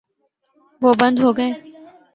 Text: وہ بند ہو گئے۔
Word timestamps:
وہ 0.81 0.91
بند 0.99 1.19
ہو 1.19 1.29
گئے۔ 1.37 1.51